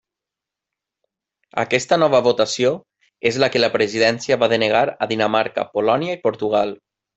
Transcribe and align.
Aquesta 1.63 1.99
nova 2.03 2.21
votació 2.29 2.71
és 3.31 3.39
la 3.45 3.51
que 3.57 3.63
la 3.63 3.71
presidència 3.77 4.41
va 4.47 4.51
denegar 4.57 4.83
a 5.07 5.11
Dinamarca, 5.15 5.69
Polònia 5.79 6.19
i 6.19 6.23
Portugal. 6.29 6.77